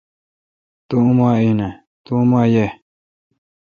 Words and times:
تو 0.87 0.95
اوما 2.15 2.41
یہ۔ 2.53 2.65